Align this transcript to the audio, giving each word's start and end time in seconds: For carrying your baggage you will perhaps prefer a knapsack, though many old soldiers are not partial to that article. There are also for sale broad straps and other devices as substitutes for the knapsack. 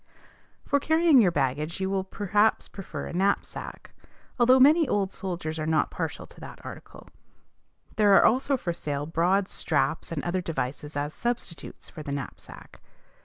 For 0.65 0.79
carrying 0.79 1.21
your 1.21 1.29
baggage 1.29 1.79
you 1.79 1.87
will 1.87 2.03
perhaps 2.03 2.67
prefer 2.67 3.05
a 3.05 3.13
knapsack, 3.13 3.91
though 4.39 4.59
many 4.59 4.87
old 4.87 5.13
soldiers 5.13 5.59
are 5.59 5.67
not 5.67 5.91
partial 5.91 6.25
to 6.25 6.41
that 6.41 6.57
article. 6.65 7.07
There 7.97 8.15
are 8.15 8.25
also 8.25 8.57
for 8.57 8.73
sale 8.73 9.05
broad 9.05 9.47
straps 9.47 10.11
and 10.11 10.23
other 10.23 10.41
devices 10.41 10.97
as 10.97 11.13
substitutes 11.13 11.87
for 11.87 12.01
the 12.01 12.11
knapsack. 12.11 12.81